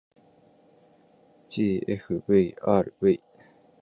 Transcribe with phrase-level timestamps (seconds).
[1.57, 3.15] ｇｆｖｒｖ